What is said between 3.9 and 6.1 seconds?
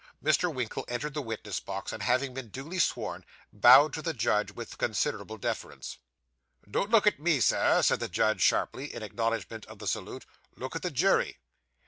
to the judge with considerable deference.